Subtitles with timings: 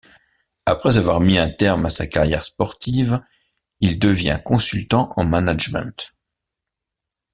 [0.65, 3.23] Après avoir mis un terme à sa carrière sportive,
[3.81, 6.13] il devient consultant en management.